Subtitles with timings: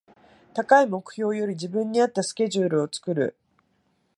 [0.55, 3.35] 高い目標より自分に合ったスケジュールを作る